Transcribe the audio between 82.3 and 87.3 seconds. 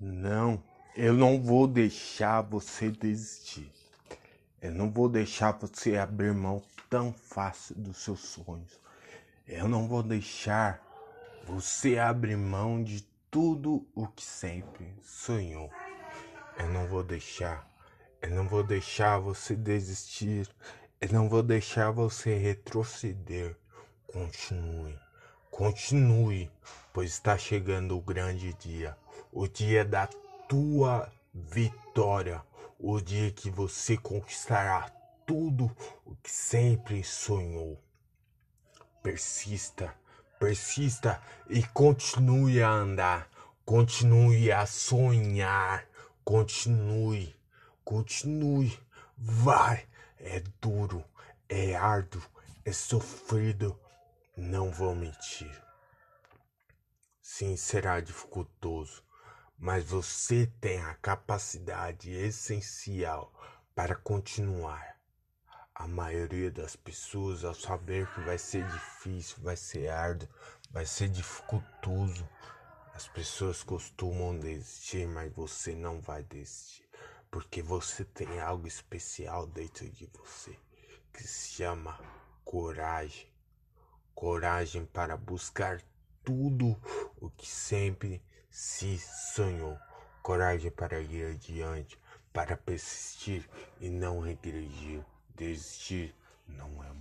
coragem coragem para buscar tudo o